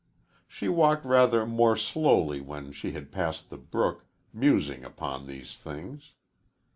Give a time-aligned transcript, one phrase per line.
[0.47, 6.13] She walked rather more slowly when she had passed the brook musing upon these things.